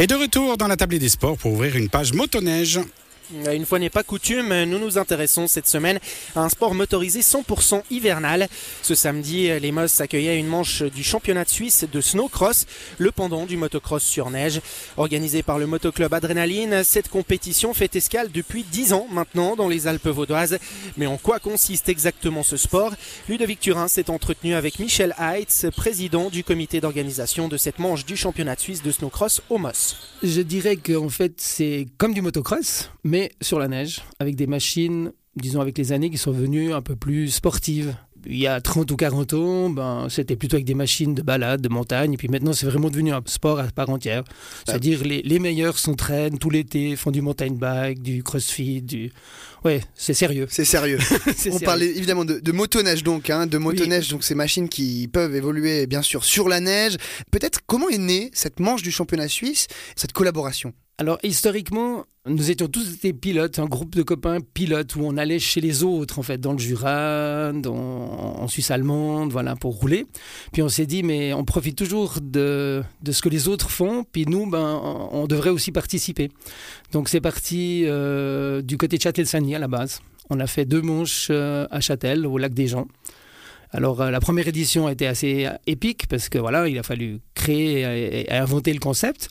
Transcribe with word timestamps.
Et 0.00 0.06
de 0.06 0.14
retour 0.14 0.56
dans 0.56 0.66
la 0.66 0.78
table 0.78 0.98
des 0.98 1.10
sports 1.10 1.36
pour 1.36 1.52
ouvrir 1.52 1.76
une 1.76 1.90
page 1.90 2.14
motoneige. 2.14 2.80
Une 3.32 3.64
fois 3.64 3.78
n'est 3.78 3.90
pas 3.90 4.02
coutume, 4.02 4.64
nous 4.64 4.78
nous 4.78 4.98
intéressons 4.98 5.46
cette 5.46 5.68
semaine 5.68 6.00
à 6.34 6.40
un 6.40 6.48
sport 6.48 6.74
motorisé 6.74 7.20
100% 7.20 7.82
hivernal. 7.90 8.48
Ce 8.82 8.96
samedi, 8.96 9.48
les 9.60 9.70
Moss 9.70 10.00
accueillaient 10.00 10.38
une 10.38 10.48
manche 10.48 10.82
du 10.82 11.04
championnat 11.04 11.44
de 11.44 11.48
Suisse 11.48 11.84
de 11.90 12.00
snowcross, 12.00 12.66
le 12.98 13.12
pendant 13.12 13.46
du 13.46 13.56
motocross 13.56 14.02
sur 14.02 14.30
neige. 14.30 14.60
Organisé 14.96 15.44
par 15.44 15.58
le 15.58 15.66
motoclub 15.66 16.12
Adrénaline, 16.12 16.82
cette 16.82 17.08
compétition 17.08 17.72
fait 17.72 17.94
escale 17.94 18.32
depuis 18.32 18.64
10 18.64 18.94
ans 18.94 19.06
maintenant 19.12 19.54
dans 19.54 19.68
les 19.68 19.86
Alpes 19.86 20.08
vaudoises. 20.08 20.58
Mais 20.96 21.06
en 21.06 21.16
quoi 21.16 21.38
consiste 21.38 21.88
exactement 21.88 22.42
ce 22.42 22.56
sport? 22.56 22.94
Ludovic 23.28 23.60
Turin 23.60 23.86
s'est 23.86 24.10
entretenu 24.10 24.54
avec 24.54 24.80
Michel 24.80 25.14
Heitz, 25.20 25.66
président 25.76 26.30
du 26.30 26.42
comité 26.42 26.80
d'organisation 26.80 27.46
de 27.46 27.56
cette 27.56 27.78
manche 27.78 28.04
du 28.04 28.16
championnat 28.16 28.56
de 28.56 28.60
Suisse 28.60 28.82
de 28.82 28.90
snowcross 28.90 29.40
au 29.50 29.58
Moss. 29.58 29.96
Je 30.22 30.40
dirais 30.40 30.76
qu'en 30.76 31.08
fait 31.08 31.34
c'est 31.36 31.86
comme 31.96 32.12
du 32.12 32.22
motocross, 32.22 32.90
mais 33.04 33.19
sur 33.40 33.58
la 33.58 33.68
neige, 33.68 34.00
avec 34.18 34.36
des 34.36 34.46
machines, 34.46 35.12
disons 35.36 35.60
avec 35.60 35.76
les 35.78 35.92
années, 35.92 36.10
qui 36.10 36.18
sont 36.18 36.32
venues 36.32 36.72
un 36.72 36.82
peu 36.82 36.96
plus 36.96 37.28
sportives. 37.28 37.94
Il 38.26 38.36
y 38.36 38.46
a 38.46 38.60
30 38.60 38.90
ou 38.90 38.96
40 38.96 39.32
ans, 39.32 39.70
ben, 39.70 40.08
c'était 40.10 40.36
plutôt 40.36 40.56
avec 40.56 40.66
des 40.66 40.74
machines 40.74 41.14
de 41.14 41.22
balade, 41.22 41.62
de 41.62 41.70
montagne, 41.70 42.12
et 42.12 42.16
puis 42.18 42.28
maintenant 42.28 42.52
c'est 42.52 42.66
vraiment 42.66 42.90
devenu 42.90 43.12
un 43.12 43.22
sport 43.24 43.58
à 43.58 43.64
part 43.68 43.88
entière. 43.88 44.24
C'est-à-dire 44.66 45.02
les, 45.04 45.22
les 45.22 45.38
meilleurs 45.38 45.78
s'entraînent 45.78 46.38
tout 46.38 46.50
l'été, 46.50 46.96
font 46.96 47.10
du 47.10 47.22
mountain 47.22 47.52
bike, 47.52 48.02
du 48.02 48.22
crossfit, 48.22 48.82
du... 48.82 49.10
Ouais, 49.64 49.80
c'est 49.94 50.12
sérieux. 50.12 50.46
C'est 50.50 50.66
sérieux. 50.66 50.98
On 51.50 51.58
parle 51.60 51.82
évidemment 51.82 52.26
de, 52.26 52.40
de 52.40 52.52
motoneige 52.52 53.02
donc, 53.02 53.30
hein, 53.30 53.46
de 53.46 53.56
motoneige, 53.56 54.08
donc 54.08 54.22
ces 54.22 54.34
machines 54.34 54.68
qui 54.68 55.08
peuvent 55.08 55.34
évoluer 55.34 55.86
bien 55.86 56.02
sûr 56.02 56.22
sur 56.22 56.46
la 56.46 56.60
neige. 56.60 56.98
Peut-être 57.30 57.60
comment 57.66 57.88
est 57.88 57.98
née 57.98 58.30
cette 58.34 58.60
manche 58.60 58.82
du 58.82 58.90
championnat 58.90 59.28
suisse, 59.28 59.66
cette 59.96 60.12
collaboration? 60.12 60.74
Alors 60.98 61.18
historiquement, 61.22 62.04
nous 62.30 62.50
étions 62.50 62.68
tous 62.68 63.00
des 63.00 63.12
pilotes, 63.12 63.58
un 63.58 63.66
groupe 63.66 63.94
de 63.94 64.02
copains 64.02 64.38
pilotes 64.40 64.96
où 64.96 65.00
on 65.02 65.16
allait 65.16 65.38
chez 65.38 65.60
les 65.60 65.82
autres 65.82 66.18
en 66.18 66.22
fait, 66.22 66.38
dans 66.38 66.52
le 66.52 66.58
Jura, 66.58 67.52
en 67.52 68.48
Suisse 68.48 68.70
allemande, 68.70 69.30
voilà, 69.32 69.56
pour 69.56 69.74
rouler. 69.74 70.06
Puis 70.52 70.62
on 70.62 70.68
s'est 70.68 70.86
dit 70.86 71.02
mais 71.02 71.32
on 71.32 71.44
profite 71.44 71.76
toujours 71.76 72.14
de, 72.22 72.82
de, 73.02 73.12
ce 73.12 73.22
que 73.22 73.28
les 73.28 73.48
autres 73.48 73.70
font, 73.70 74.04
puis 74.10 74.26
nous 74.26 74.48
ben 74.48 74.80
on 75.12 75.26
devrait 75.26 75.50
aussi 75.50 75.72
participer. 75.72 76.30
Donc 76.92 77.08
c'est 77.08 77.20
parti 77.20 77.84
euh, 77.86 78.62
du 78.62 78.76
côté 78.76 78.96
de 78.96 79.02
Châtel-Sagny 79.02 79.54
à 79.54 79.58
la 79.58 79.68
base. 79.68 80.00
On 80.30 80.38
a 80.40 80.46
fait 80.46 80.64
deux 80.64 80.82
manches 80.82 81.28
euh, 81.30 81.66
à 81.70 81.80
Châtel, 81.80 82.26
au 82.26 82.38
lac 82.38 82.54
des 82.54 82.68
Gens. 82.68 82.86
Alors 83.72 84.00
euh, 84.00 84.10
la 84.10 84.20
première 84.20 84.48
édition 84.48 84.86
a 84.86 84.92
été 84.92 85.06
assez 85.06 85.48
épique 85.66 86.06
parce 86.08 86.28
que 86.28 86.38
voilà, 86.38 86.68
il 86.68 86.78
a 86.78 86.82
fallu 86.82 87.20
créer 87.34 88.22
et 88.22 88.32
inventer 88.32 88.72
le 88.72 88.80
concept. 88.80 89.28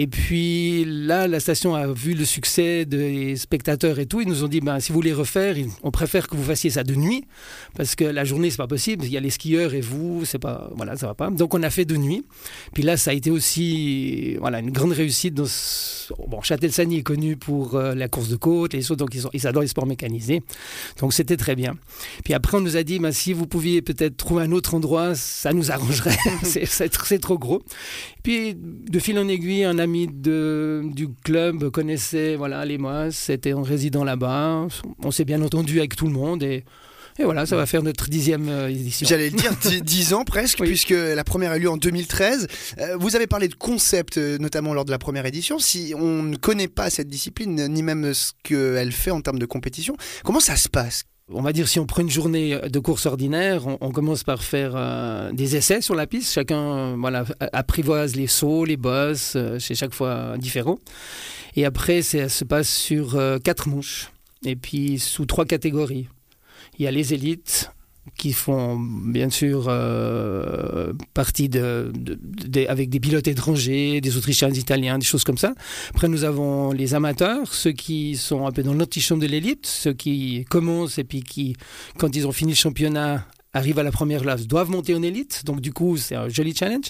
Et 0.00 0.06
puis 0.06 0.84
là, 0.86 1.26
la 1.26 1.40
station 1.40 1.74
a 1.74 1.88
vu 1.88 2.14
le 2.14 2.24
succès 2.24 2.84
des 2.84 3.34
spectateurs 3.34 3.98
et 3.98 4.06
tout. 4.06 4.20
Ils 4.20 4.28
nous 4.28 4.44
ont 4.44 4.46
dit, 4.46 4.60
ben, 4.60 4.78
si 4.78 4.92
vous 4.92 4.94
voulez 4.94 5.12
refaire, 5.12 5.56
on 5.82 5.90
préfère 5.90 6.28
que 6.28 6.36
vous 6.36 6.44
fassiez 6.44 6.70
ça 6.70 6.84
de 6.84 6.94
nuit, 6.94 7.24
parce 7.74 7.96
que 7.96 8.04
la 8.04 8.22
journée, 8.22 8.48
c'est 8.48 8.58
pas 8.58 8.68
possible. 8.68 9.04
Il 9.04 9.10
y 9.10 9.16
a 9.16 9.20
les 9.20 9.30
skieurs 9.30 9.74
et 9.74 9.80
vous, 9.80 10.24
c'est 10.24 10.38
pas, 10.38 10.70
voilà, 10.76 10.96
ça 10.96 11.08
va 11.08 11.14
pas. 11.14 11.30
Donc 11.30 11.52
on 11.52 11.64
a 11.64 11.70
fait 11.70 11.84
de 11.84 11.96
nuit. 11.96 12.24
Puis 12.74 12.84
là, 12.84 12.96
ça 12.96 13.10
a 13.10 13.14
été 13.14 13.32
aussi, 13.32 14.36
voilà, 14.36 14.60
une 14.60 14.70
grande 14.70 14.92
réussite. 14.92 15.34
Bon, 15.34 16.42
Châtel-Sagny 16.42 16.98
est 16.98 17.02
connu 17.02 17.36
pour 17.36 17.74
euh, 17.74 17.96
la 17.96 18.06
course 18.06 18.28
de 18.28 18.36
côte, 18.36 18.74
et 18.74 18.80
donc 18.96 19.16
ils, 19.16 19.26
ont, 19.26 19.30
ils 19.32 19.48
adorent 19.48 19.62
les 19.62 19.68
sports 19.68 19.86
mécanisés. 19.86 20.42
Donc 21.00 21.12
c'était 21.12 21.36
très 21.36 21.56
bien. 21.56 21.74
Puis 22.22 22.34
après, 22.34 22.56
on 22.56 22.60
nous 22.60 22.76
a 22.76 22.84
dit, 22.84 23.00
ben, 23.00 23.10
si 23.10 23.32
vous 23.32 23.48
pouviez 23.48 23.82
peut-être 23.82 24.16
trouver 24.16 24.44
un 24.44 24.52
autre 24.52 24.74
endroit, 24.74 25.16
ça 25.16 25.52
nous 25.52 25.70
arrangerait. 25.72 26.16
c'est 26.44 27.18
trop 27.18 27.36
gros. 27.36 27.62
Puis 28.22 28.54
de 28.54 28.98
fil 29.00 29.18
en 29.18 29.26
aiguille, 29.26 29.64
un 29.64 29.80
ami 29.80 29.87
de, 29.94 30.82
du 30.94 31.08
club 31.24 31.70
connaissait 31.70 32.36
voilà, 32.36 32.64
les 32.64 32.78
mois, 32.78 33.10
c'était 33.10 33.52
en 33.52 33.62
résident 33.62 34.04
là-bas. 34.04 34.66
On 35.02 35.10
s'est 35.10 35.24
bien 35.24 35.42
entendu 35.42 35.78
avec 35.78 35.96
tout 35.96 36.06
le 36.06 36.12
monde 36.12 36.42
et, 36.42 36.64
et 37.20 37.24
voilà, 37.24 37.46
ça 37.46 37.56
va 37.56 37.66
faire 37.66 37.82
notre 37.82 38.08
dixième 38.08 38.48
euh, 38.48 38.68
édition. 38.68 39.06
J'allais 39.08 39.30
le 39.30 39.36
dire, 39.36 39.52
dix 39.82 40.12
ans 40.14 40.24
presque, 40.24 40.58
oui. 40.60 40.68
puisque 40.68 40.90
la 40.90 41.24
première 41.24 41.50
a 41.50 41.56
eu 41.56 41.62
lieu 41.62 41.70
en 41.70 41.76
2013. 41.76 42.46
Euh, 42.78 42.96
vous 42.96 43.16
avez 43.16 43.26
parlé 43.26 43.48
de 43.48 43.54
concept, 43.54 44.18
euh, 44.18 44.38
notamment 44.38 44.72
lors 44.72 44.84
de 44.84 44.92
la 44.92 44.98
première 44.98 45.26
édition. 45.26 45.58
Si 45.58 45.94
on 45.96 46.22
ne 46.22 46.36
connaît 46.36 46.68
pas 46.68 46.90
cette 46.90 47.08
discipline, 47.08 47.66
ni 47.66 47.82
même 47.82 48.14
ce 48.14 48.32
qu'elle 48.44 48.92
fait 48.92 49.10
en 49.10 49.20
termes 49.20 49.40
de 49.40 49.46
compétition, 49.46 49.96
comment 50.22 50.40
ça 50.40 50.54
se 50.54 50.68
passe? 50.68 51.04
On 51.30 51.42
va 51.42 51.52
dire 51.52 51.68
si 51.68 51.78
on 51.78 51.86
prend 51.86 52.02
une 52.02 52.10
journée 52.10 52.58
de 52.58 52.78
course 52.78 53.06
ordinaire, 53.06 53.62
on, 53.80 53.90
commence 53.90 54.24
par 54.24 54.42
faire 54.42 54.72
euh, 54.74 55.30
des 55.32 55.56
essais 55.56 55.80
sur 55.80 55.94
la 55.94 56.06
piste. 56.06 56.32
Chacun 56.32 56.60
euh, 56.60 56.96
voilà, 56.98 57.24
apprivoise 57.52 58.16
les 58.16 58.26
sauts, 58.26 58.64
les 58.64 58.76
bosses, 58.76 59.34
euh, 59.36 59.58
c'est 59.58 59.74
chaque 59.74 59.94
fois 59.94 60.38
différent. 60.38 60.78
Et 61.56 61.64
après, 61.64 62.02
ça 62.02 62.28
se 62.28 62.44
passe 62.44 62.68
sur 62.68 63.18
quatre 63.42 63.68
manches. 63.68 64.10
Et 64.44 64.54
puis 64.54 64.98
sous 64.98 65.26
trois 65.26 65.44
catégories. 65.44 66.08
Il 66.78 66.84
y 66.84 66.86
a 66.86 66.90
les 66.92 67.12
élites, 67.12 67.72
qui 68.16 68.32
font 68.32 68.78
bien 68.78 69.30
sûr 69.30 69.66
euh, 69.68 70.92
partie 71.14 71.48
de, 71.48 71.92
avec 72.68 72.90
des 72.90 73.00
pilotes 73.00 73.28
étrangers, 73.28 74.00
des 74.00 74.16
Autrichiens, 74.16 74.48
des 74.48 74.58
Italiens, 74.58 74.98
des 74.98 75.04
choses 75.04 75.24
comme 75.24 75.38
ça. 75.38 75.54
Après, 75.90 76.08
nous 76.08 76.24
avons 76.24 76.72
les 76.72 76.94
amateurs, 76.94 77.52
ceux 77.52 77.72
qui 77.72 78.16
sont 78.16 78.46
un 78.46 78.52
peu 78.52 78.62
dans 78.62 78.74
l'antichambre 78.74 79.22
de 79.22 79.26
l'élite, 79.26 79.66
ceux 79.66 79.92
qui 79.92 80.44
commencent 80.48 80.98
et 80.98 81.04
puis 81.04 81.22
qui, 81.22 81.56
quand 81.98 82.14
ils 82.16 82.26
ont 82.26 82.32
fini 82.32 82.52
le 82.52 82.56
championnat, 82.56 83.26
arrivent 83.54 83.78
à 83.78 83.82
la 83.82 83.92
première 83.92 84.22
place, 84.22 84.46
doivent 84.46 84.70
monter 84.70 84.94
en 84.94 85.02
élite. 85.02 85.42
Donc 85.44 85.60
du 85.60 85.72
coup, 85.72 85.96
c'est 85.96 86.14
un 86.14 86.28
joli 86.28 86.54
challenge. 86.54 86.86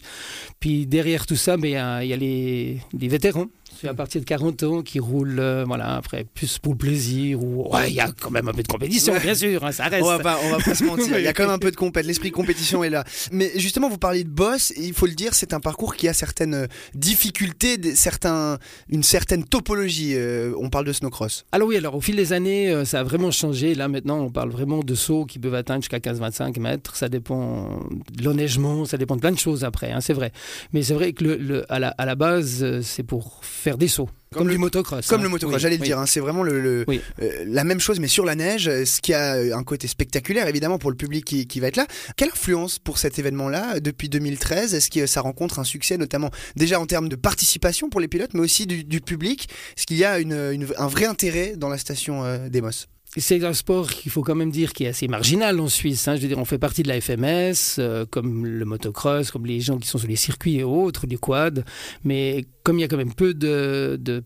Puis 0.60 0.86
derrière 0.86 1.26
tout 1.26 1.36
ça, 1.36 1.56
ben, 1.56 1.68
il 1.68 1.72
y 1.72 1.76
a, 1.76 2.04
y 2.04 2.12
a 2.12 2.16
les, 2.16 2.80
les 2.98 3.08
vétérans 3.08 3.46
c'est 3.80 3.88
à 3.88 3.94
partir 3.94 4.20
de 4.20 4.26
40 4.26 4.62
ans 4.64 4.82
qui 4.82 4.98
roule, 4.98 5.38
euh, 5.38 5.64
voilà, 5.66 5.96
après, 5.96 6.24
plus 6.24 6.58
pour 6.58 6.72
le 6.72 6.78
plaisir, 6.78 7.42
ou 7.42 7.68
ouais, 7.72 7.90
il 7.90 7.94
y 7.94 8.00
a 8.00 8.10
quand 8.18 8.30
même 8.30 8.48
un 8.48 8.52
peu 8.52 8.62
de 8.62 8.68
compétition, 8.68 9.14
bien 9.22 9.34
sûr, 9.34 9.64
hein, 9.64 9.72
ça 9.72 9.84
reste. 9.84 10.02
On 10.02 10.08
va 10.08 10.18
pas, 10.18 10.38
on 10.44 10.50
va 10.50 10.58
pas 10.58 10.74
se 10.74 10.84
mentir, 10.88 11.18
il 11.18 11.24
y 11.24 11.28
a 11.28 11.32
quand 11.32 11.44
même 11.44 11.52
un 11.52 11.58
peu 11.58 11.70
de 11.70 11.76
compétition, 11.76 12.08
l'esprit 12.08 12.30
compétition 12.30 12.82
est 12.82 12.90
là. 12.90 13.04
Mais 13.32 13.52
justement, 13.56 13.88
vous 13.88 13.98
parlez 13.98 14.24
de 14.24 14.30
boss, 14.30 14.72
et 14.72 14.84
il 14.84 14.94
faut 14.94 15.06
le 15.06 15.12
dire, 15.12 15.34
c'est 15.34 15.52
un 15.52 15.60
parcours 15.60 15.94
qui 15.94 16.08
a 16.08 16.12
certaines 16.12 16.68
difficultés, 16.94 17.78
certains, 17.94 18.58
une 18.88 19.02
certaine 19.02 19.44
topologie. 19.44 20.14
Euh, 20.14 20.54
on 20.58 20.70
parle 20.70 20.86
de 20.86 20.92
snowcross. 20.92 21.44
Alors 21.52 21.68
oui, 21.68 21.76
alors 21.76 21.94
au 21.94 22.00
fil 22.00 22.16
des 22.16 22.32
années, 22.32 22.70
euh, 22.70 22.84
ça 22.84 23.00
a 23.00 23.02
vraiment 23.02 23.30
changé. 23.30 23.74
Là 23.74 23.88
maintenant, 23.88 24.20
on 24.20 24.30
parle 24.30 24.50
vraiment 24.50 24.80
de 24.80 24.94
sauts 24.94 25.24
qui 25.26 25.38
peuvent 25.38 25.54
atteindre 25.54 25.82
jusqu'à 25.82 25.98
15-25 25.98 26.58
mètres. 26.58 26.96
Ça 26.96 27.08
dépend 27.08 27.80
de 28.12 28.24
l'enneigement, 28.24 28.84
ça 28.84 28.96
dépend 28.96 29.16
de 29.16 29.20
plein 29.20 29.32
de 29.32 29.38
choses 29.38 29.64
après, 29.64 29.92
hein, 29.92 30.00
c'est 30.00 30.14
vrai. 30.14 30.32
Mais 30.72 30.82
c'est 30.82 30.94
vrai 30.94 31.12
que 31.12 31.24
le, 31.24 31.36
le, 31.36 31.72
à, 31.72 31.78
la, 31.78 31.88
à 31.90 32.06
la 32.06 32.14
base, 32.14 32.80
c'est 32.82 33.02
pour 33.02 33.40
faire 33.42 33.67
des 33.76 33.88
sauts. 33.88 34.08
Comme, 34.30 34.40
comme 34.42 34.48
le 34.48 34.58
motocross. 34.58 35.06
Comme 35.06 35.20
hein. 35.20 35.24
le 35.24 35.28
motocross, 35.30 35.56
oui, 35.56 35.60
j'allais 35.62 35.78
le 35.78 35.84
dire. 35.84 35.98
Hein, 35.98 36.06
c'est 36.06 36.20
vraiment 36.20 36.42
le, 36.42 36.60
le 36.60 36.84
oui. 36.86 37.00
euh, 37.22 37.44
la 37.46 37.64
même 37.64 37.80
chose, 37.80 37.98
mais 37.98 38.08
sur 38.08 38.24
la 38.24 38.34
neige, 38.34 38.64
ce 38.84 39.00
qui 39.00 39.14
a 39.14 39.32
un 39.56 39.64
côté 39.64 39.88
spectaculaire, 39.88 40.46
évidemment, 40.48 40.78
pour 40.78 40.90
le 40.90 40.96
public 40.96 41.24
qui, 41.24 41.46
qui 41.46 41.60
va 41.60 41.68
être 41.68 41.76
là. 41.76 41.86
Quelle 42.16 42.28
influence 42.28 42.78
pour 42.78 42.98
cet 42.98 43.18
événement-là 43.18 43.80
depuis 43.80 44.08
2013 44.08 44.74
Est-ce 44.74 44.90
que 44.90 45.06
ça 45.06 45.20
rencontre 45.22 45.58
un 45.58 45.64
succès, 45.64 45.96
notamment 45.96 46.30
déjà 46.56 46.78
en 46.78 46.86
termes 46.86 47.08
de 47.08 47.16
participation 47.16 47.88
pour 47.88 48.00
les 48.00 48.08
pilotes, 48.08 48.34
mais 48.34 48.40
aussi 48.40 48.66
du, 48.66 48.84
du 48.84 49.00
public? 49.00 49.48
Est-ce 49.76 49.86
qu'il 49.86 49.96
y 49.96 50.04
a 50.04 50.18
une, 50.18 50.32
une, 50.32 50.66
un 50.76 50.88
vrai 50.88 51.06
intérêt 51.06 51.54
dans 51.56 51.68
la 51.68 51.78
station 51.78 52.24
euh, 52.24 52.48
d'Emos 52.48 52.86
c'est 53.16 53.42
un 53.44 53.52
sport 53.52 53.88
qu'il 53.88 54.10
faut 54.10 54.22
quand 54.22 54.34
même 54.34 54.50
dire 54.50 54.72
qui 54.72 54.84
est 54.84 54.88
assez 54.88 55.08
marginal 55.08 55.58
en 55.60 55.68
Suisse. 55.68 56.06
Hein. 56.08 56.16
Je 56.16 56.22
veux 56.22 56.28
dire, 56.28 56.38
on 56.38 56.44
fait 56.44 56.58
partie 56.58 56.82
de 56.82 56.88
la 56.88 57.00
FMS, 57.00 57.78
euh, 57.78 58.04
comme 58.04 58.44
le 58.44 58.64
motocross, 58.64 59.30
comme 59.30 59.46
les 59.46 59.60
gens 59.60 59.78
qui 59.78 59.88
sont 59.88 59.98
sur 59.98 60.08
les 60.08 60.16
circuits 60.16 60.58
et 60.58 60.64
autres, 60.64 61.06
les 61.06 61.16
quads. 61.16 61.62
Mais 62.04 62.44
comme 62.64 62.78
il 62.78 62.82
y 62.82 62.84
a 62.84 62.88
quand 62.88 62.98
même 62.98 63.14
peu 63.14 63.34
de, 63.34 63.96
de 64.00 64.22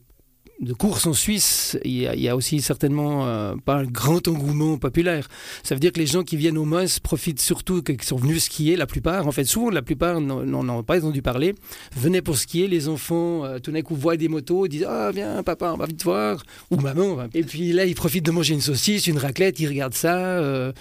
de 0.62 0.72
course 0.72 1.06
en 1.06 1.12
Suisse, 1.12 1.76
il 1.84 1.92
y 1.92 2.06
a, 2.06 2.14
il 2.14 2.22
y 2.22 2.28
a 2.28 2.36
aussi 2.36 2.60
certainement 2.60 3.26
euh, 3.26 3.54
pas 3.64 3.78
un 3.78 3.84
grand 3.84 4.26
engouement 4.28 4.78
populaire. 4.78 5.28
Ça 5.64 5.74
veut 5.74 5.80
dire 5.80 5.92
que 5.92 5.98
les 5.98 6.06
gens 6.06 6.22
qui 6.22 6.36
viennent 6.36 6.56
au 6.56 6.64
MOS 6.64 7.00
profitent 7.02 7.40
surtout, 7.40 7.82
qui 7.82 8.06
sont 8.06 8.16
venus 8.16 8.44
skier, 8.44 8.76
la 8.76 8.86
plupart, 8.86 9.26
en 9.26 9.32
fait 9.32 9.44
souvent 9.44 9.70
la 9.70 9.82
plupart 9.82 10.20
n'en 10.20 10.68
ont 10.68 10.82
pas 10.84 10.98
entendu 10.98 11.20
parler, 11.20 11.56
venaient 11.96 12.22
pour 12.22 12.38
skier, 12.38 12.68
les 12.68 12.88
enfants 12.88 13.44
euh, 13.44 13.58
tout 13.58 13.72
d'un 13.72 13.82
coup 13.82 13.96
voient 13.96 14.16
des 14.16 14.28
motos, 14.28 14.68
disent 14.68 14.86
«Ah 14.88 15.08
oh, 15.08 15.12
viens 15.12 15.42
papa, 15.42 15.72
on 15.74 15.76
va 15.76 15.86
vite 15.86 16.04
voir» 16.04 16.44
ou 16.70 16.76
«Maman». 16.80 17.26
Et 17.34 17.42
puis 17.42 17.72
là, 17.72 17.84
ils 17.84 17.96
profitent 17.96 18.24
de 18.24 18.30
manger 18.30 18.54
une 18.54 18.60
saucisse, 18.60 19.08
une 19.08 19.18
raclette, 19.18 19.58
ils 19.58 19.68
regardent 19.68 19.94
ça. 19.94 20.16
Euh, 20.16 20.72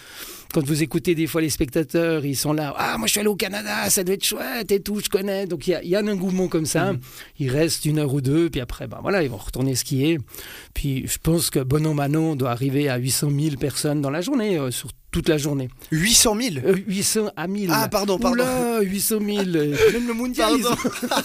quand 0.52 0.66
vous 0.66 0.84
écoutez 0.84 1.16
des 1.16 1.28
fois 1.28 1.42
les 1.42 1.50
spectateurs, 1.50 2.26
ils 2.26 2.36
sont 2.36 2.54
là, 2.54 2.74
ah 2.78 2.98
moi 2.98 3.08
je 3.08 3.12
suis 3.12 3.20
allé 3.20 3.30
au 3.30 3.36
Canada, 3.36 3.90
ça 3.90 4.04
doit 4.04 4.16
être 4.16 4.26
chouette 4.26 4.72
et 4.72 4.82
tout, 4.82 5.00
je 5.00 5.10
connais. 5.10 5.46
Donc 5.46 5.68
il 5.68 5.80
y, 5.84 5.90
y, 5.90 5.96
a 5.96 6.00
un 6.00 6.08
engouement 6.08 6.48
comme 6.48 6.66
ça. 6.66 6.94
Mmh. 6.94 7.00
Il 7.40 7.50
reste 7.50 7.86
une 7.86 8.00
heure 8.00 8.14
ou 8.14 8.22
deux, 8.22 8.50
puis 8.50 8.62
après, 8.62 8.88
ben 8.88 9.00
voilà, 9.02 9.24
ils 9.24 9.30
vont 9.30 9.38
retourner 9.38 9.76
skier. 9.76 10.20
Puis 10.74 11.08
je 11.08 11.18
pense 11.18 11.50
que 11.50 11.60
Bonon 11.60 11.94
Manon 11.94 12.36
doit 12.36 12.52
arriver 12.52 12.90
à 12.90 12.98
800 12.98 13.30
000 13.30 13.56
personnes 13.58 14.02
dans 14.02 14.10
la 14.10 14.22
journée, 14.22 14.58
euh, 14.58 14.72
sur 14.72 14.90
toute 15.12 15.28
la 15.28 15.38
journée. 15.38 15.70
800 15.92 16.38
000 16.40 16.56
800 16.88 17.32
à 17.36 17.48
1000. 17.48 17.70
Ah, 17.72 17.88
pardon, 17.90 18.18
pardon. 18.18 18.36
Oula, 18.36 18.82
800 18.82 19.16
000. 19.20 19.46
Même 19.94 20.08
le 20.08 20.14
mondial. 20.14 20.54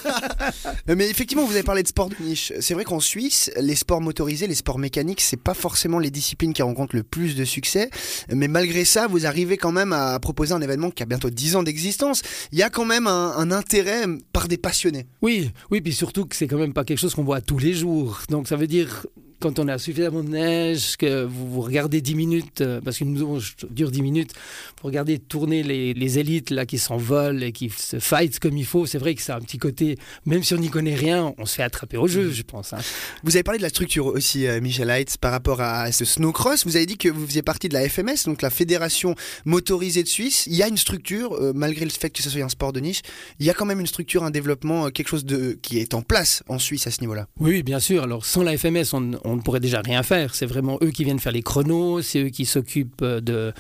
Mais 0.89 1.09
effectivement, 1.09 1.45
vous 1.45 1.53
avez 1.53 1.63
parlé 1.63 1.83
de 1.83 1.89
sport 1.89 2.09
de 2.09 2.17
niche. 2.21 2.53
C'est 2.61 2.75
vrai 2.75 2.85
qu'en 2.85 3.01
Suisse, 3.01 3.51
les 3.61 3.77
sports 3.77 4.01
motorisés, 4.01 4.49
les 4.49 4.55
sports 4.57 4.79
mécaniques, 4.79 5.21
c'est 5.21 5.41
pas 5.41 5.55
forcément 5.55 5.99
les 5.99 6.11
disciplines 6.11 6.53
qui 6.53 6.63
rencontrent 6.63 6.97
le 6.97 7.05
plus 7.05 7.37
de 7.37 7.45
succès. 7.45 7.91
Mais 8.29 8.49
malgré 8.49 8.85
ça, 8.85 9.07
vous 9.07 9.25
arrivez 9.25 9.57
quand 9.57 9.73
même 9.73 9.93
à 9.93 10.19
proposer 10.19 10.53
un 10.53 10.61
événement 10.61 10.91
qui 10.91 11.03
a 11.03 11.07
bientôt 11.07 11.31
10 11.31 11.57
ans 11.57 11.63
d'existence. 11.63 12.23
Il 12.53 12.59
y 12.59 12.63
a 12.63 12.71
quand 12.71 12.85
même 12.85 13.07
un, 13.07 13.35
un 13.37 13.53
intérêt 13.53 14.05
par 14.33 14.49
des 14.49 14.59
passionnés. 14.59 15.07
Oui, 15.23 15.51
oui, 15.71 15.81
puis 15.81 15.93
surtout 15.93 16.27
que 16.27 16.35
c'est 16.35 16.49
quand 16.49 16.59
même 16.59 16.73
pas 16.73 16.85
quelque 16.85 16.99
chose 16.99 17.15
qu'on 17.15 17.25
voit 17.25 17.41
tous 17.41 17.59
les 17.59 17.73
jours. 17.73 18.23
Donc 18.31 18.49
ça 18.49 18.57
veut 18.57 18.67
dire 18.67 19.07
quand 19.41 19.59
on 19.59 19.69
a 19.69 19.79
suffisamment 19.79 20.23
de 20.23 20.31
neige, 20.31 20.97
que 20.97 21.25
vous, 21.25 21.49
vous 21.49 21.61
regardez 21.61 22.01
10 22.01 22.15
minutes, 22.15 22.61
euh, 22.61 22.81
parce 22.83 22.99
qu'une 22.99 23.15
nous 23.15 23.41
dure 23.71 23.91
10 23.91 24.03
minutes, 24.03 24.33
vous 24.81 24.89
regardez 24.89 25.19
tourner 25.19 25.63
les, 25.63 25.95
les 25.95 26.19
élites 26.19 26.51
là 26.51 26.67
qui 26.67 26.79
s'envolent 26.79 27.43
et 27.43 27.53
qui 27.53 27.71
se 27.71 27.99
fight 27.99 28.39
comme 28.39 28.57
il 28.57 28.65
faut, 28.65 28.87
c'est 28.87 28.99
vrai 28.99 29.15
que 29.15 29.23
c'est 29.23 29.33
un 29.33 29.41
petit 29.41 29.59
côté, 29.59 29.97
même 30.25 30.43
si 30.43 30.55
on 30.55 30.59
n'y 30.59 30.71
connaît 30.71 30.95
rien, 30.95 31.35
on 31.39 31.47
se 31.47 31.55
fait 31.55 31.63
attraper 31.63 31.97
au 31.97 32.07
jeu, 32.07 32.31
je 32.31 32.43
pense. 32.43 32.73
Hein. 32.73 32.79
Vous 33.23 33.37
avez 33.37 33.43
parlé 33.43 33.59
de 33.59 33.63
la 33.63 33.69
structure 33.69 34.07
aussi, 34.07 34.47
euh, 34.47 34.61
Michel 34.61 34.91
Heitz, 34.91 35.17
par 35.17 35.33
rapport 35.33 35.61
à 35.61 35.91
ce 35.93 36.05
snowcross. 36.05 36.67
Vous 36.67 36.77
avez 36.77 36.87
dit 36.87 36.97
que 36.97 37.09
vous 37.09 37.27
faisiez 37.27 37.43
partie 37.43 37.69
de 37.69 37.75
la 37.75 37.89
FMS, 37.89 38.25
donc 38.27 38.43
la 38.43 38.51
Fédération 38.51 39.15
motorisée 39.45 40.03
de 40.03 40.09
Suisse. 40.09 40.47
Il 40.47 40.55
y 40.55 40.63
a 40.63 40.69
une 40.69 40.77
structure, 40.77 41.35
euh, 41.35 41.53
malgré 41.55 41.85
le 41.85 41.91
fait 41.91 42.11
que 42.11 42.23
ce 42.23 42.31
soit 42.31 42.43
un 42.43 42.49
sport 42.49 42.73
de 42.73 42.81
niche, 42.81 43.03
il 43.41 43.47
y 43.47 43.51
a 43.51 43.55
quand 43.55 43.67
même 43.67 43.81
une 43.81 43.87
structure, 43.87 44.25
un 44.25 44.31
développement, 44.31 44.91
quelque 44.91 45.09
chose 45.09 45.25
de, 45.25 45.59
qui 45.63 45.79
est 45.79 45.95
en 45.95 46.03
place 46.03 46.43
en 46.49 46.59
Suisse 46.59 46.87
à 46.87 46.91
ce 46.91 47.01
niveau-là. 47.01 47.27
Oui, 47.41 47.63
bien 47.63 47.81
sûr. 47.81 48.03
Alors 48.03 48.25
sans 48.25 48.43
la 48.43 48.57
FMS, 48.57 48.93
on, 48.93 49.15
on 49.27 49.37
ne 49.37 49.41
pourrait 49.41 49.61
déjà 49.61 49.81
rien 49.81 50.03
faire. 50.03 50.35
C'est 50.35 50.47
vraiment 50.47 50.79
eux 50.83 50.91
qui 50.91 51.05
viennent 51.05 51.19
faire 51.19 51.33
les 51.33 51.43
chronos, 51.43 52.03
c'est 52.03 52.25
eux 52.25 52.29
qui 52.29 52.47
s'occupent 52.47 53.05
de, 53.05 53.53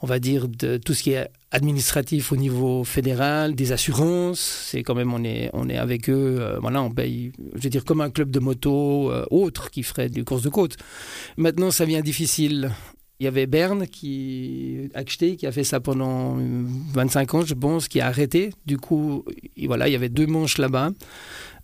on 0.00 0.06
va 0.06 0.18
dire, 0.18 0.48
de 0.48 0.78
tout 0.78 0.94
ce 0.94 1.02
qui 1.02 1.12
est 1.12 1.28
administratif 1.52 2.32
au 2.32 2.36
niveau 2.36 2.84
fédéral, 2.84 3.54
des 3.54 3.72
assurances. 3.72 4.40
C'est 4.40 4.82
quand 4.82 4.94
même, 4.94 5.12
on 5.12 5.24
est, 5.24 5.50
on 5.52 5.68
est 5.68 5.76
avec 5.76 6.08
eux. 6.08 6.38
Euh, 6.40 6.58
voilà, 6.60 6.82
on 6.82 6.90
paye, 6.90 7.32
je 7.54 7.62
veux 7.62 7.70
dire, 7.70 7.84
comme 7.84 8.00
un 8.00 8.10
club 8.10 8.30
de 8.30 8.40
moto 8.40 9.10
euh, 9.10 9.24
autre 9.30 9.70
qui 9.70 9.82
ferait 9.82 10.08
du 10.08 10.24
course 10.24 10.42
de 10.42 10.48
côte. 10.48 10.76
Maintenant, 11.36 11.70
ça 11.70 11.84
vient 11.84 12.00
difficile. 12.00 12.70
Il 13.18 13.24
y 13.24 13.26
avait 13.26 13.46
Berne 13.46 13.86
qui, 13.86 14.88
acheté, 14.94 15.36
qui 15.36 15.46
a 15.46 15.52
fait 15.52 15.64
ça 15.64 15.78
pendant 15.78 16.38
25 16.94 17.34
ans, 17.34 17.44
je 17.44 17.52
pense, 17.52 17.86
qui 17.86 18.00
a 18.00 18.06
arrêté. 18.06 18.50
Du 18.64 18.78
coup, 18.78 19.24
voilà, 19.66 19.88
il 19.88 19.92
y 19.92 19.94
avait 19.94 20.08
deux 20.08 20.26
manches 20.26 20.56
là-bas. 20.56 20.90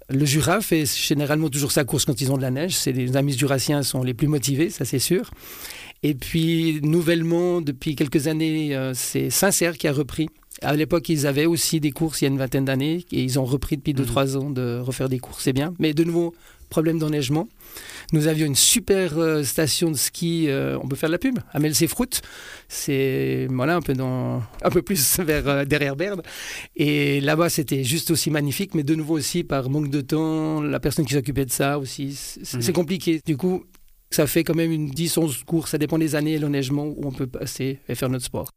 Le 0.09 0.25
Jura 0.25 0.61
fait 0.61 0.85
généralement 0.87 1.49
toujours 1.49 1.73
sa 1.73 1.85
course 1.85 2.05
quand 2.05 2.21
ils 2.21 2.31
ont 2.31 2.37
de 2.37 2.43
la 2.43 2.51
neige. 2.51 2.77
C'est 2.77 2.93
les 2.93 3.17
amis 3.17 3.37
jurassiens 3.37 3.83
sont 3.83 4.03
les 4.03 4.15
plus 4.15 4.29
motivés, 4.29 4.71
ça 4.71 4.85
c'est 4.85 5.01
sûr. 5.01 5.31
Et 6.03 6.15
puis 6.15 6.81
nouvellement, 6.83 7.61
depuis 7.61 7.97
quelques 7.97 8.29
années, 8.29 8.77
euh, 8.77 8.93
c'est 8.95 9.31
Sincère 9.31 9.77
qui 9.77 9.89
a 9.89 9.93
repris. 9.93 10.29
À 10.63 10.75
l'époque, 10.75 11.09
ils 11.09 11.27
avaient 11.27 11.47
aussi 11.47 11.81
des 11.81 11.91
courses 11.91 12.23
il 12.23 12.25
y 12.25 12.29
a 12.29 12.31
une 12.31 12.39
vingtaine 12.39 12.65
d'années 12.65 13.05
et 13.13 13.23
ils 13.23 13.39
ont 13.39 13.45
repris 13.45 13.77
depuis 13.77 13.95
2-3 13.95 14.35
mmh. 14.35 14.37
ans 14.39 14.51
de 14.51 14.79
refaire 14.79 15.09
des 15.09 15.19
courses. 15.19 15.43
C'est 15.43 15.53
bien. 15.53 15.75
Mais 15.79 15.93
de 15.93 16.05
nouveau, 16.05 16.35
problème 16.69 16.99
d'enneigement. 16.99 17.49
Nous 18.13 18.29
avions 18.29 18.47
une 18.47 18.55
super 18.55 19.19
euh, 19.19 19.43
station 19.43 19.91
de 19.91 19.97
ski, 19.97 20.47
euh, 20.49 20.79
on 20.83 20.89
peut 20.89 20.97
faire 20.97 21.09
de 21.09 21.13
la 21.13 21.19
pub, 21.19 21.39
à. 21.53 22.23
C'est 22.69 23.49
voilà, 23.51 23.77
un 23.77 23.83
peu, 23.83 23.95
dans, 23.95 24.43
un 24.63 24.71
peu 24.71 24.83
plus 24.83 25.19
vers, 25.21 25.49
euh, 25.49 25.65
derrière 25.65 25.97
Berne. 25.97 26.23
Et 26.77 27.21
là-bas, 27.21 27.49
c'était 27.49 27.85
juste 27.85 28.11
aussi 28.11 28.31
magnifique, 28.31 28.75
mais 28.75 28.83
de 28.83 28.95
nouveau 28.95 29.17
aussi 29.17 29.45
par 29.45 29.71
manque 29.71 29.91
de 29.91 30.01
temps, 30.01 30.63
la 30.63 30.81
personne 30.81 31.05
qui 31.05 31.15
s'occupait 31.15 31.47
de 31.47 31.51
ça 31.51 31.79
aussi, 31.79 32.15
c'est 32.15 32.69
mmh. 32.69 32.73
compliqué. 32.73 33.21
Du 33.25 33.37
coup, 33.37 33.65
ça 34.11 34.27
fait 34.27 34.45
quand 34.45 34.55
même 34.55 34.73
une 34.73 34.91
10-11 34.91 35.45
courses, 35.45 35.71
ça 35.73 35.79
dépend 35.79 35.99
des 35.99 36.15
années 36.15 36.35
et 36.35 36.39
l'enneigement 36.39 36.87
où 36.87 37.01
on 37.05 37.13
peut 37.13 37.27
passer 37.27 37.81
et 37.89 37.95
faire 37.95 38.09
notre 38.09 38.25
sport. 38.25 38.51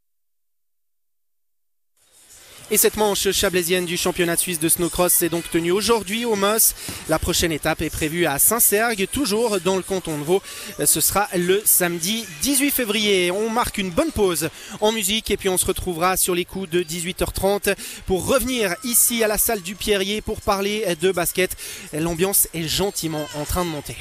Et 2.71 2.77
cette 2.77 2.97
manche 2.97 3.31
chablaisienne 3.31 3.85
du 3.85 3.97
championnat 3.97 4.37
suisse 4.37 4.59
de 4.59 4.69
snowcross 4.69 5.11
s'est 5.11 5.29
donc 5.29 5.49
tenue 5.49 5.71
aujourd'hui 5.71 6.23
au 6.25 6.35
Moss. 6.35 6.75
La 7.07 7.17
prochaine 7.17 7.51
étape 7.51 7.81
est 7.81 7.89
prévue 7.89 8.27
à 8.27 8.37
Saint-Sergue, 8.37 9.07
toujours 9.11 9.59
dans 9.59 9.75
le 9.75 9.81
canton 9.81 10.19
de 10.19 10.23
Vaud. 10.23 10.43
Ce 10.85 11.01
sera 11.01 11.27
le 11.35 11.63
samedi 11.65 12.27
18 12.43 12.69
février. 12.69 13.31
On 13.31 13.49
marque 13.49 13.79
une 13.79 13.89
bonne 13.89 14.11
pause 14.11 14.49
en 14.81 14.91
musique 14.91 15.31
et 15.31 15.37
puis 15.37 15.49
on 15.49 15.57
se 15.57 15.65
retrouvera 15.65 16.15
sur 16.15 16.35
les 16.35 16.45
coups 16.45 16.69
de 16.69 16.83
18h30 16.83 17.75
pour 18.05 18.27
revenir 18.27 18.75
ici 18.83 19.23
à 19.23 19.27
la 19.27 19.39
salle 19.39 19.61
du 19.61 19.73
Pierrier 19.73 20.21
pour 20.21 20.39
parler 20.39 20.85
de 21.01 21.11
basket. 21.11 21.57
L'ambiance 21.91 22.47
est 22.53 22.67
gentiment 22.67 23.27
en 23.33 23.45
train 23.45 23.65
de 23.65 23.69
monter. 23.69 23.97